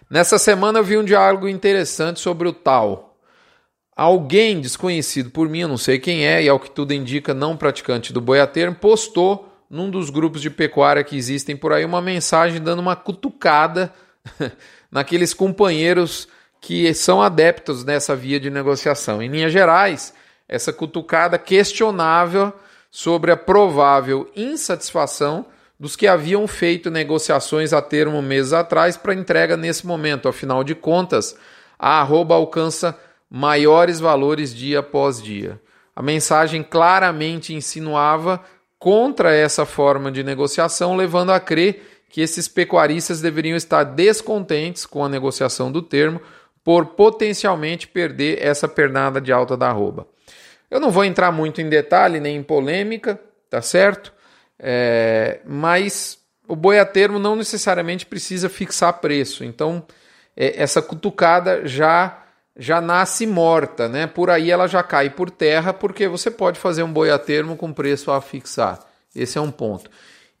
Nessa 0.09 0.37
semana 0.37 0.79
eu 0.79 0.83
vi 0.83 0.97
um 0.97 1.03
diálogo 1.03 1.47
interessante 1.47 2.19
sobre 2.19 2.47
o 2.47 2.53
tal. 2.53 3.08
Alguém 3.99 4.61
desconhecido 4.61 5.29
por 5.29 5.49
mim, 5.49 5.59
eu 5.59 5.67
não 5.67 5.77
sei 5.77 5.99
quem 5.99 6.25
é, 6.25 6.41
e 6.41 6.47
ao 6.47 6.57
que 6.57 6.71
tudo 6.71 6.93
indica, 6.93 7.33
não 7.33 7.57
praticante 7.57 8.13
do 8.13 8.21
boi 8.21 8.39
a 8.39 8.47
termo, 8.47 8.73
postou 8.73 9.53
num 9.69 9.91
dos 9.91 10.09
grupos 10.09 10.41
de 10.41 10.49
pecuária 10.49 11.03
que 11.03 11.17
existem 11.17 11.53
por 11.53 11.73
aí 11.73 11.83
uma 11.83 12.01
mensagem 12.01 12.61
dando 12.61 12.79
uma 12.79 12.95
cutucada 12.95 13.93
naqueles 14.89 15.33
companheiros 15.33 16.29
que 16.61 16.93
são 16.93 17.21
adeptos 17.21 17.83
nessa 17.83 18.15
via 18.15 18.39
de 18.39 18.49
negociação. 18.49 19.21
Em 19.21 19.27
linhas 19.27 19.51
gerais, 19.51 20.13
essa 20.47 20.71
cutucada 20.71 21.37
questionável 21.37 22.53
sobre 22.89 23.33
a 23.33 23.35
provável 23.35 24.31
insatisfação 24.33 25.45
dos 25.77 25.97
que 25.97 26.07
haviam 26.07 26.47
feito 26.47 26.89
negociações 26.89 27.73
a 27.73 27.81
termo 27.81 28.21
meses 28.21 28.53
atrás 28.53 28.95
para 28.95 29.13
entrega 29.13 29.57
nesse 29.57 29.85
momento. 29.85 30.29
Afinal 30.29 30.63
de 30.63 30.73
contas, 30.73 31.35
a 31.77 31.99
arroba 31.99 32.35
alcança 32.35 32.97
maiores 33.29 33.99
valores 33.99 34.53
dia 34.53 34.79
após 34.79 35.21
dia. 35.21 35.59
A 35.95 36.01
mensagem 36.01 36.63
claramente 36.63 37.53
insinuava 37.53 38.43
contra 38.79 39.35
essa 39.35 39.65
forma 39.65 40.11
de 40.11 40.23
negociação, 40.23 40.95
levando 40.95 41.31
a 41.31 41.39
crer 41.39 42.03
que 42.09 42.21
esses 42.21 42.47
pecuaristas 42.47 43.21
deveriam 43.21 43.55
estar 43.55 43.83
descontentes 43.83 44.85
com 44.85 45.03
a 45.03 45.09
negociação 45.09 45.71
do 45.71 45.81
termo, 45.81 46.19
por 46.63 46.87
potencialmente 46.87 47.87
perder 47.87 48.39
essa 48.41 48.67
pernada 48.67 49.19
de 49.19 49.31
alta 49.31 49.55
da 49.55 49.69
arroba. 49.69 50.07
Eu 50.69 50.79
não 50.79 50.91
vou 50.91 51.03
entrar 51.03 51.31
muito 51.31 51.61
em 51.61 51.69
detalhe 51.69 52.19
nem 52.19 52.37
em 52.37 52.43
polêmica, 52.43 53.19
tá 53.49 53.61
certo? 53.61 54.13
É, 54.57 55.39
mas 55.45 56.19
o 56.47 56.55
boi 56.55 56.79
a 56.79 56.85
termo 56.85 57.17
não 57.17 57.35
necessariamente 57.35 58.05
precisa 58.05 58.49
fixar 58.49 58.93
preço. 58.99 59.43
Então, 59.43 59.85
é, 60.35 60.61
essa 60.61 60.81
cutucada 60.81 61.65
já 61.65 62.23
já 62.59 62.79
nasce 62.79 63.25
morta, 63.25 63.89
né? 63.89 64.05
Por 64.05 64.29
aí 64.29 64.51
ela 64.51 64.67
já 64.67 64.83
cai 64.83 65.09
por 65.09 65.31
terra, 65.31 65.73
porque 65.73 66.07
você 66.07 66.29
pode 66.29 66.59
fazer 66.59 66.83
um 66.83 66.93
boi 66.93 67.09
a 67.09 67.17
termo 67.17 67.55
com 67.55 67.73
preço 67.73 68.11
a 68.11 68.21
fixar. 68.21 68.79
Esse 69.15 69.39
é 69.39 69.41
um 69.41 69.49
ponto. 69.49 69.89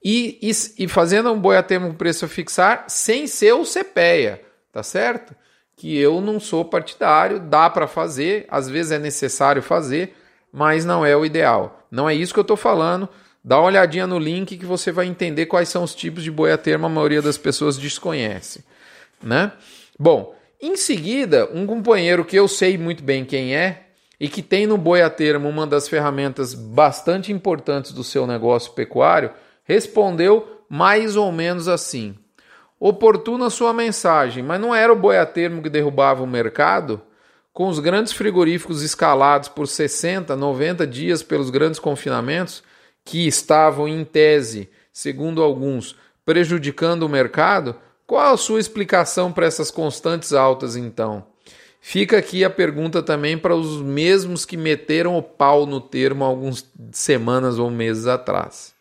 E, 0.03 0.37
e, 0.41 0.83
e 0.83 0.87
fazendo 0.87 1.31
um 1.31 1.39
boi 1.39 1.57
a 1.57 1.63
termo 1.63 1.87
com 1.87 1.95
preço 1.95 2.25
a 2.25 2.27
fixar 2.27 2.85
sem 2.87 3.25
ser 3.25 3.53
o 3.53 3.63
CPEA, 3.63 4.41
tá 4.71 4.83
certo? 4.83 5.33
que 5.79 5.97
eu 5.97 6.19
não 6.19 6.41
sou 6.41 6.65
partidário, 6.65 7.39
dá 7.39 7.69
para 7.69 7.87
fazer, 7.87 8.45
às 8.49 8.67
vezes 8.67 8.91
é 8.91 8.99
necessário 8.99 9.61
fazer, 9.61 10.13
mas 10.51 10.83
não 10.83 11.05
é 11.05 11.15
o 11.15 11.25
ideal. 11.25 11.87
Não 11.89 12.09
é 12.09 12.13
isso 12.13 12.33
que 12.33 12.39
eu 12.39 12.41
estou 12.41 12.57
falando. 12.57 13.07
Dá 13.41 13.57
uma 13.57 13.67
olhadinha 13.67 14.05
no 14.05 14.19
link 14.19 14.57
que 14.57 14.65
você 14.65 14.91
vai 14.91 15.05
entender 15.05 15.45
quais 15.45 15.69
são 15.69 15.81
os 15.81 15.95
tipos 15.95 16.21
de 16.21 16.29
boi 16.29 16.51
a 16.51 16.57
termo, 16.57 16.85
a 16.85 16.89
maioria 16.89 17.21
das 17.21 17.37
pessoas 17.37 17.77
desconhece. 17.77 18.65
Né? 19.23 19.53
Bom, 19.97 20.35
em 20.61 20.75
seguida, 20.75 21.49
um 21.53 21.65
companheiro 21.65 22.25
que 22.25 22.35
eu 22.35 22.47
sei 22.47 22.77
muito 22.77 23.01
bem 23.01 23.23
quem 23.23 23.55
é 23.55 23.87
e 24.19 24.27
que 24.27 24.41
tem 24.41 24.67
no 24.67 24.77
boi 24.77 25.01
a 25.01 25.09
termo 25.09 25.47
uma 25.47 25.65
das 25.65 25.87
ferramentas 25.87 26.53
bastante 26.53 27.31
importantes 27.31 27.93
do 27.93 28.03
seu 28.03 28.27
negócio 28.27 28.73
pecuário, 28.73 29.31
respondeu 29.63 30.63
mais 30.67 31.15
ou 31.15 31.31
menos 31.31 31.69
assim: 31.69 32.15
Oportuna 32.79 33.49
sua 33.49 33.73
mensagem, 33.73 34.43
mas 34.43 34.59
não 34.59 34.75
era 34.75 34.91
o 34.91 34.95
boi 34.95 35.17
a 35.17 35.25
termo 35.25 35.61
que 35.61 35.69
derrubava 35.69 36.23
o 36.23 36.27
mercado? 36.27 37.01
Com 37.53 37.67
os 37.67 37.79
grandes 37.79 38.13
frigoríficos 38.13 38.81
escalados 38.81 39.49
por 39.49 39.67
60, 39.67 40.35
90 40.35 40.85
dias 40.85 41.23
pelos 41.23 41.49
grandes 41.49 41.79
confinamentos, 41.79 42.63
que 43.03 43.27
estavam, 43.27 43.87
em 43.87 44.03
tese, 44.03 44.69
segundo 44.91 45.41
alguns, 45.41 45.95
prejudicando 46.25 47.03
o 47.03 47.09
mercado, 47.09 47.75
qual 48.09 48.33
a 48.33 48.37
sua 48.37 48.59
explicação 48.59 49.31
para 49.31 49.45
essas 49.45 49.69
constantes 49.69 50.33
altas 50.33 50.75
então? 50.75 51.23
Fica 51.79 52.17
aqui 52.17 52.43
a 52.43 52.49
pergunta 52.49 53.03
também 53.03 53.37
para 53.37 53.55
os 53.55 53.79
mesmos 53.83 54.45
que 54.45 54.57
meteram 54.57 55.15
o 55.15 55.21
pau 55.21 55.67
no 55.67 55.79
termo 55.79 56.23
algumas 56.23 56.65
semanas 56.91 57.59
ou 57.59 57.69
meses 57.69 58.07
atrás. 58.07 58.73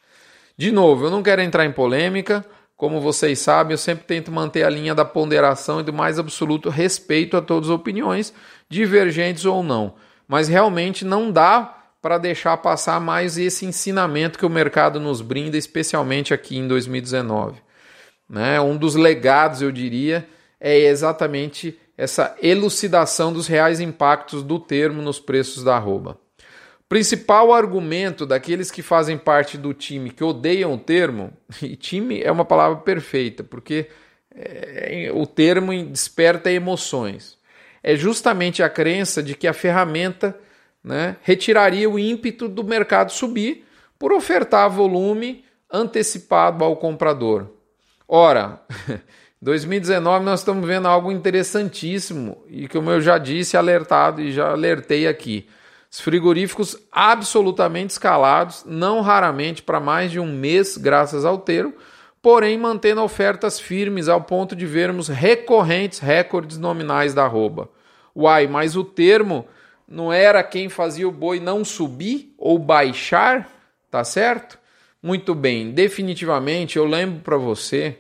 De 0.57 0.73
novo, 0.73 1.05
eu 1.05 1.11
não 1.11 1.23
quero 1.23 1.43
entrar 1.43 1.67
em 1.67 1.73
polêmica, 1.73 2.43
como 2.75 3.03
vocês 3.03 3.39
sabem, 3.39 3.73
eu 3.75 3.79
sempre 3.79 4.07
tento 4.07 4.33
manter 4.33 4.63
a 4.63 4.71
linha 4.71 4.95
da 4.95 5.05
ponderação 5.05 5.81
e 5.81 5.85
do 5.85 5.93
mais 5.93 6.19
absoluto 6.19 6.71
respeito 6.71 7.37
a 7.37 7.43
todas 7.43 7.69
as 7.69 7.75
opiniões, 7.75 8.33
divergentes 8.67 9.45
ou 9.45 9.63
não. 9.63 9.93
Mas 10.27 10.49
realmente 10.49 11.05
não 11.05 11.31
dá 11.31 11.77
para 12.01 12.17
deixar 12.17 12.57
passar 12.57 12.99
mais 12.99 13.37
esse 13.37 13.67
ensinamento 13.67 14.39
que 14.39 14.47
o 14.47 14.51
mercado 14.51 14.99
nos 14.99 15.21
brinda, 15.21 15.59
especialmente 15.59 16.33
aqui 16.33 16.57
em 16.57 16.67
2019. 16.67 17.68
Né? 18.29 18.61
Um 18.61 18.77
dos 18.77 18.95
legados, 18.95 19.63
eu 19.63 19.73
diria, 19.73 20.29
é 20.61 20.79
exatamente 20.79 21.79
essa 21.97 22.37
elucidação 22.43 23.33
dos 23.33 23.47
reais 23.47 23.81
impactos 23.81 24.43
do 24.43 24.59
termo 24.59 25.03
nos 25.03 25.19
preços 25.19 25.65
da 25.65 25.77
arroba. 25.77 26.19
Principal 26.89 27.53
argumento 27.53 28.25
daqueles 28.25 28.71
que 28.71 28.83
fazem 28.83 29.19
parte 29.19 29.59
do 29.59 29.75
time 29.75 30.11
que 30.11 30.25
odeiam 30.25 30.73
o 30.73 30.79
termo, 30.79 31.33
e 31.61 31.77
time 31.77 32.23
é 32.23 32.31
uma 32.31 32.45
palavra 32.45 32.79
perfeita, 32.79 33.43
porque 33.43 33.89
é, 34.35 35.11
o 35.13 35.27
termo 35.27 35.73
desperta 35.85 36.51
emoções, 36.51 37.37
é 37.83 37.97
justamente 37.97 38.63
a 38.63 38.71
crença 38.71 39.23
de 39.23 39.35
que 39.35 39.47
a 39.47 39.53
ferramenta 39.53 40.39
né, 40.83 41.17
retiraria 41.23 41.89
o 41.91 41.99
ímpeto 41.99 42.49
do 42.49 42.63
mercado 42.65 43.13
subir 43.13 43.67
por 43.99 44.13
ofertar 44.13 44.71
volume 44.71 45.45
antecipado 45.71 46.65
ao 46.65 46.77
comprador. 46.77 47.58
Ora, 48.11 48.63
2019 49.43 50.25
nós 50.25 50.41
estamos 50.41 50.67
vendo 50.67 50.89
algo 50.89 51.13
interessantíssimo 51.13 52.43
e 52.49 52.67
como 52.67 52.91
eu 52.91 53.03
já 53.03 53.19
disse, 53.19 53.55
alertado 53.55 54.23
e 54.23 54.33
já 54.33 54.51
alertei 54.51 55.07
aqui. 55.07 55.47
Os 55.91 56.01
frigoríficos 56.01 56.77
absolutamente 56.91 57.93
escalados, 57.93 58.65
não 58.67 59.03
raramente 59.03 59.63
para 59.63 59.79
mais 59.79 60.11
de 60.11 60.19
um 60.19 60.33
mês, 60.33 60.79
graças 60.79 61.25
ao 61.25 61.39
termo, 61.39 61.75
porém 62.23 62.59
mantendo 62.59 63.03
ofertas 63.03 63.61
firmes 63.61 64.09
ao 64.09 64.23
ponto 64.23 64.57
de 64.57 64.65
vermos 64.65 65.09
recorrentes 65.09 65.99
recordes 65.99 66.57
nominais 66.57 67.13
da 67.13 67.25
arroba. 67.25 67.71
Uai, 68.17 68.47
mas 68.47 68.75
o 68.75 68.85
termo 68.85 69.47
não 69.87 70.13
era 70.13 70.43
quem 70.43 70.69
fazia 70.69 71.09
o 71.09 71.13
boi 71.13 71.41
não 71.41 71.65
subir 71.65 72.35
ou 72.39 72.59
baixar, 72.59 73.49
tá 73.91 74.03
certo? 74.03 74.58
Muito 75.03 75.35
bem, 75.35 75.71
definitivamente 75.71 76.77
eu 76.77 76.85
lembro 76.85 77.21
para 77.21 77.37
você, 77.37 77.99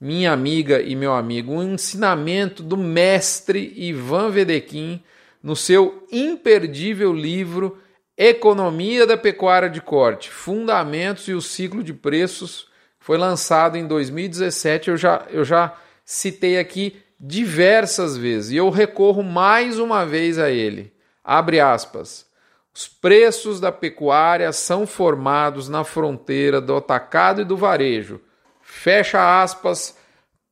minha 0.00 0.32
amiga 0.32 0.80
e 0.80 0.96
meu 0.96 1.12
amigo, 1.12 1.52
um 1.52 1.74
ensinamento 1.74 2.62
do 2.62 2.76
mestre 2.76 3.72
Ivan 3.76 4.30
Vedequim 4.30 5.02
no 5.42 5.54
seu 5.54 6.06
imperdível 6.10 7.12
livro 7.12 7.78
Economia 8.16 9.06
da 9.06 9.16
Pecuária 9.16 9.70
de 9.70 9.80
Corte: 9.80 10.30
Fundamentos 10.30 11.28
e 11.28 11.32
o 11.32 11.40
Ciclo 11.40 11.82
de 11.82 11.94
Preços, 11.94 12.68
foi 12.98 13.16
lançado 13.16 13.78
em 13.78 13.86
2017. 13.86 14.90
Eu 14.90 14.96
já, 14.96 15.26
eu 15.30 15.44
já 15.44 15.74
citei 16.04 16.58
aqui 16.58 17.00
diversas 17.18 18.16
vezes 18.16 18.50
e 18.50 18.56
eu 18.56 18.68
recorro 18.70 19.22
mais 19.22 19.78
uma 19.78 20.04
vez 20.04 20.38
a 20.38 20.50
ele. 20.50 20.92
Abre 21.24 21.60
aspas. 21.60 22.26
Os 22.74 22.86
preços 22.86 23.60
da 23.60 23.72
pecuária 23.72 24.52
são 24.52 24.86
formados 24.86 25.68
na 25.68 25.84
fronteira 25.84 26.60
do 26.60 26.76
atacado 26.76 27.42
e 27.42 27.44
do 27.44 27.56
varejo. 27.56 28.20
Fecha 28.62 29.42
aspas, 29.42 29.96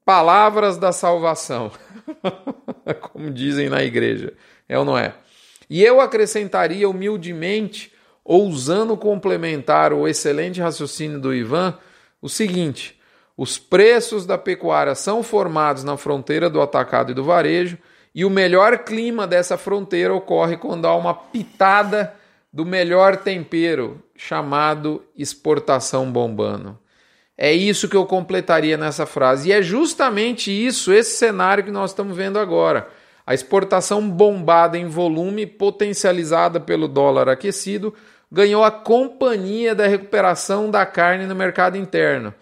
palavras 0.04 0.76
da 0.76 0.90
salvação. 0.90 1.70
Como 3.00 3.30
dizem 3.30 3.68
na 3.68 3.82
igreja. 3.84 4.32
É 4.68 4.78
ou 4.78 4.84
não 4.84 4.98
é? 4.98 5.14
E 5.70 5.84
eu 5.84 6.00
acrescentaria 6.00 6.88
humildemente, 6.88 7.92
ousando 8.24 8.96
complementar 8.96 9.92
o 9.92 10.08
excelente 10.08 10.60
raciocínio 10.60 11.20
do 11.20 11.34
Ivan, 11.34 11.78
o 12.20 12.28
seguinte: 12.28 12.98
os 13.36 13.56
preços 13.56 14.26
da 14.26 14.36
pecuária 14.36 14.94
são 14.94 15.22
formados 15.22 15.84
na 15.84 15.96
fronteira 15.96 16.50
do 16.50 16.60
atacado 16.60 17.12
e 17.12 17.14
do 17.14 17.22
varejo, 17.22 17.78
e 18.18 18.24
o 18.24 18.30
melhor 18.30 18.78
clima 18.78 19.28
dessa 19.28 19.56
fronteira 19.56 20.12
ocorre 20.12 20.56
quando 20.56 20.88
há 20.88 20.96
uma 20.96 21.14
pitada 21.14 22.12
do 22.52 22.66
melhor 22.66 23.18
tempero, 23.18 24.02
chamado 24.16 25.04
exportação 25.16 26.10
bombando. 26.10 26.76
É 27.36 27.52
isso 27.52 27.88
que 27.88 27.94
eu 27.94 28.04
completaria 28.04 28.76
nessa 28.76 29.06
frase. 29.06 29.50
E 29.50 29.52
é 29.52 29.62
justamente 29.62 30.50
isso, 30.50 30.92
esse 30.92 31.16
cenário 31.16 31.62
que 31.62 31.70
nós 31.70 31.92
estamos 31.92 32.16
vendo 32.16 32.40
agora. 32.40 32.88
A 33.24 33.34
exportação 33.34 34.10
bombada 34.10 34.76
em 34.76 34.88
volume, 34.88 35.46
potencializada 35.46 36.58
pelo 36.58 36.88
dólar 36.88 37.28
aquecido, 37.28 37.94
ganhou 38.32 38.64
a 38.64 38.70
companhia 38.72 39.76
da 39.76 39.86
recuperação 39.86 40.72
da 40.72 40.84
carne 40.84 41.24
no 41.24 41.36
mercado 41.36 41.76
interno. 41.76 42.34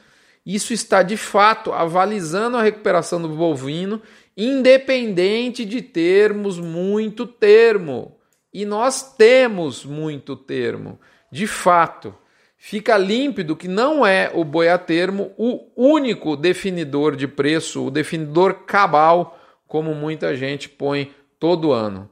Isso 0.46 0.72
está 0.72 1.02
de 1.02 1.18
fato 1.18 1.70
avalizando 1.72 2.56
a 2.56 2.62
recuperação 2.62 3.20
do 3.20 3.28
bovino, 3.28 4.00
independente 4.36 5.64
de 5.64 5.80
termos 5.80 6.58
muito 6.58 7.26
termo. 7.26 8.16
E 8.52 8.64
nós 8.64 9.14
temos 9.16 9.84
muito 9.84 10.36
termo. 10.36 11.00
De 11.32 11.46
fato, 11.46 12.14
fica 12.56 12.96
límpido 12.96 13.56
que 13.56 13.68
não 13.68 14.06
é 14.06 14.30
o 14.34 14.44
boi 14.44 14.68
a 14.68 14.78
termo 14.78 15.32
o 15.36 15.70
único 15.76 16.36
definidor 16.36 17.16
de 17.16 17.26
preço, 17.26 17.86
o 17.86 17.90
definidor 17.90 18.64
cabal 18.66 19.38
como 19.66 19.94
muita 19.94 20.36
gente 20.36 20.68
põe 20.68 21.12
todo 21.38 21.72
ano. 21.72 22.08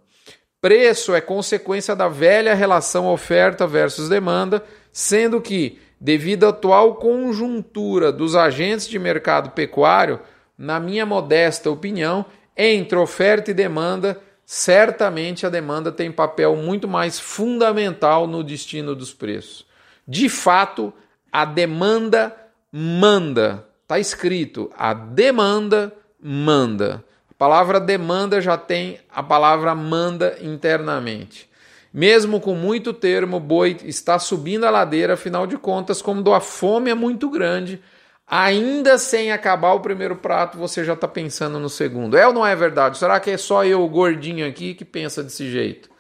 Preço 0.61 1.14
é 1.14 1.21
consequência 1.21 1.95
da 1.95 2.09
velha 2.09 2.54
relação 2.54 3.07
oferta 3.07 3.66
versus 3.66 4.09
demanda, 4.09 4.64
sendo 4.90 5.40
que, 5.40 5.78
devido 6.00 6.45
à 6.45 6.49
atual 6.49 6.95
conjuntura 6.95 8.11
dos 8.11 8.35
agentes 8.35 8.88
de 8.88 8.99
mercado 8.99 9.50
pecuário, 9.50 10.21
na 10.56 10.78
minha 10.78 11.04
modesta 11.04 11.70
opinião, 11.70 12.25
entre 12.56 12.96
oferta 12.99 13.50
e 13.50 13.54
demanda, 13.54 14.20
certamente 14.46 15.46
a 15.46 15.50
demanda 15.50 15.90
tem 15.90 16.12
papel 16.12 16.54
muito 16.56 16.87
mais 16.87 17.18
fundamental 17.18 18.26
no 18.26 18.42
destino 18.42 18.94
dos 18.94 19.12
preços. 19.12 19.66
De 20.06 20.28
fato, 20.28 20.92
a 21.32 21.44
demanda 21.44 22.34
manda. 22.70 23.66
Está 23.82 23.99
escrito: 23.99 24.70
a 24.76 24.94
demanda 24.94 25.92
manda. 26.20 27.04
A 27.30 27.34
palavra 27.36 27.80
demanda 27.80 28.40
já 28.40 28.56
tem 28.56 29.00
a 29.10 29.23
palavra 29.23 29.75
manda 29.75 30.36
internamente. 30.40 31.49
Mesmo 31.93 32.40
com 32.40 32.54
muito 32.54 32.93
termo, 32.93 33.36
o 33.36 33.40
boi 33.40 33.76
está 33.84 34.19
subindo 34.19 34.64
a 34.64 34.71
ladeira, 34.71 35.14
afinal 35.14 35.47
de 35.47 35.56
contas, 35.56 36.02
como 36.02 36.32
a 36.32 36.40
fome 36.40 36.90
é 36.90 36.95
muito 36.95 37.30
grande, 37.30 37.80
ainda 38.26 38.99
sem 38.99 39.32
acabar 39.32 39.73
o 39.73 39.80
primeiro 39.80 40.17
prato, 40.17 40.58
você 40.58 40.84
já 40.84 40.95
está 40.95 41.06
pensando 41.06 41.58
no 41.58 41.69
segundo. 41.69 42.17
É 42.17 42.26
ou 42.26 42.32
não 42.32 42.47
é 42.47 42.56
verdade? 42.56 42.99
Será 42.99 43.21
que 43.21 43.30
é 43.30 43.37
só 43.37 43.65
eu, 43.65 43.87
gordinho 43.89 44.47
aqui, 44.47 44.75
que 44.75 44.84
pensa 44.84 45.23
desse 45.23 45.50
jeito? 45.50 45.91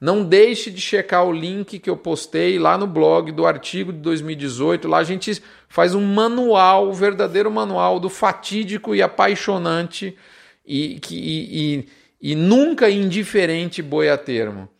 Não 0.00 0.24
deixe 0.24 0.70
de 0.70 0.80
checar 0.80 1.26
o 1.26 1.32
link 1.32 1.78
que 1.78 1.90
eu 1.90 1.96
postei 1.96 2.58
lá 2.58 2.78
no 2.78 2.86
blog 2.86 3.30
do 3.32 3.46
artigo 3.46 3.92
de 3.92 3.98
2018. 3.98 4.88
Lá 4.88 4.98
a 4.98 5.04
gente 5.04 5.42
faz 5.68 5.94
um 5.94 6.00
manual, 6.00 6.86
o 6.86 6.90
um 6.90 6.92
verdadeiro 6.94 7.50
manual 7.50 8.00
do 8.00 8.08
fatídico 8.08 8.94
e 8.94 9.02
apaixonante 9.02 10.16
e, 10.66 10.98
e, 11.10 11.84
e, 12.22 12.32
e 12.32 12.34
nunca 12.34 12.88
indiferente 12.88 13.82
boi 13.82 14.08
a 14.08 14.16
termo. 14.16 14.70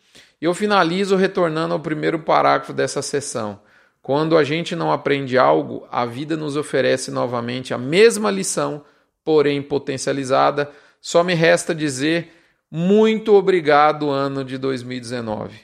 Eu 0.41 0.55
finalizo 0.55 1.17
retornando 1.17 1.75
ao 1.75 1.81
primeiro 1.81 2.21
parágrafo 2.21 2.73
dessa 2.73 3.03
sessão. 3.03 3.61
Quando 4.03 4.37
a 4.37 4.45
gente 4.45 4.75
não 4.75 4.91
aprende 4.91 5.37
algo, 5.37 5.87
a 5.91 6.07
vida 6.07 6.37
nos 6.37 6.57
oferece 6.57 7.11
novamente 7.11 7.75
a 7.75 7.79
mesma 7.79 8.31
lição, 8.31 8.83
porém 9.25 9.61
potencializada. 9.61 10.71
Só 11.01 11.23
me 11.23 11.35
resta 11.35 11.75
dizer 11.75 12.33
muito 12.71 13.35
obrigado, 13.35 14.11
ano 14.11 14.45
de 14.45 14.57
2019. 14.57 15.59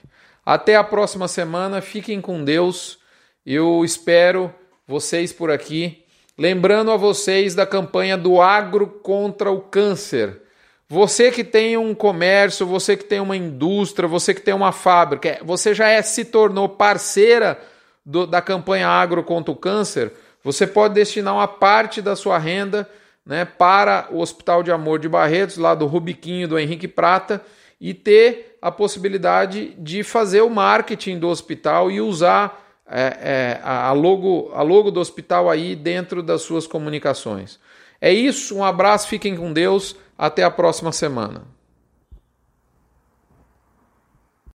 Até 0.45 0.75
a 0.75 0.83
próxima 0.83 1.29
semana, 1.29 1.81
fiquem 1.81 2.21
com 2.21 2.43
Deus. 2.43 2.99
Eu 3.45 3.85
espero 3.85 4.53
vocês 4.89 5.33
por 5.33 5.51
aqui. 5.51 6.05
Lembrando 6.37 6.91
a 6.91 6.97
vocês 6.97 7.55
da 7.55 7.65
campanha 7.65 8.17
do 8.19 8.43
Agro 8.43 8.89
contra 8.89 9.53
o 9.53 9.61
Câncer. 9.61 10.43
Você 10.89 11.31
que 11.31 11.45
tem 11.45 11.77
um 11.77 11.95
comércio, 11.95 12.67
você 12.67 12.97
que 12.97 13.05
tem 13.05 13.21
uma 13.21 13.37
indústria, 13.37 14.09
você 14.09 14.35
que 14.35 14.41
tem 14.41 14.55
uma 14.55 14.73
fábrica, 14.73 15.39
você 15.43 15.75
já 15.75 15.89
é, 15.89 16.03
se 16.03 16.25
tornou 16.25 16.69
parceira 16.69 17.61
do, 18.07 18.25
da 18.25 18.41
campanha 18.41 18.89
Agro 18.89 19.25
contra 19.25 19.51
o 19.51 19.57
Câncer, 19.57 20.13
você 20.45 20.65
pode 20.65 20.95
destinar 20.95 21.35
uma 21.35 21.49
parte 21.49 22.01
da 22.01 22.15
sua 22.15 22.39
renda 22.39 22.89
né, 23.27 23.45
para 23.45 24.07
o 24.13 24.21
Hospital 24.21 24.63
de 24.63 24.71
Amor 24.71 25.01
de 25.01 25.09
Barretos, 25.09 25.59
lá 25.59 25.75
do 25.75 25.87
Rubiquinho 25.87 26.47
do 26.47 26.57
Henrique 26.57 26.87
Prata, 26.87 27.43
e 27.81 27.93
ter 27.93 28.57
a 28.63 28.71
possibilidade 28.71 29.75
de 29.77 30.05
fazer 30.05 30.43
o 30.43 30.49
marketing 30.49 31.19
do 31.19 31.29
hospital 31.29 31.91
e 31.91 32.01
usar 32.01 32.65
é, 32.89 33.01
é, 33.21 33.61
a, 33.65 33.91
logo, 33.91 34.53
a 34.55 34.63
logo 34.63 34.93
do 34.93 35.01
hospital 35.01 35.51
aí 35.51 35.75
dentro 35.75 36.23
das 36.23 36.43
suas 36.43 36.67
comunicações. 36.67 37.59
É 38.01 38.13
isso, 38.13 38.57
um 38.57 38.65
abraço, 38.65 39.09
fiquem 39.09 39.37
com 39.37 39.53
Deus, 39.53 39.97
até 40.17 40.45
a 40.45 40.51
próxima 40.51 40.93
semana. 40.93 41.56